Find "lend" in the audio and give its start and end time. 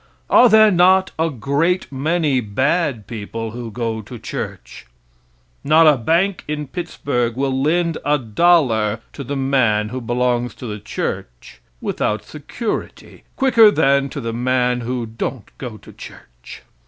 7.61-7.99